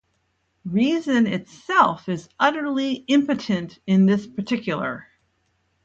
[0.65, 5.07] Reason itself is utterly impotent in this particular.